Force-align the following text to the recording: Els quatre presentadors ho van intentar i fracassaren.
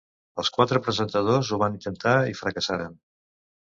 Els 0.43 0.49
quatre 0.55 0.81
presentadors 0.87 1.53
ho 1.53 1.61
van 1.67 1.79
intentar 1.81 2.19
i 2.35 2.39
fracassaren. 2.45 3.03